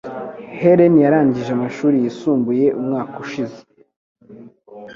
[0.59, 3.59] Helen yarangije amashuri yisumbuye umwaka ushize.